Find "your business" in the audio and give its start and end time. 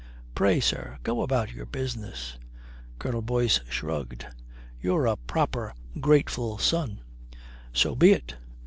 1.51-2.39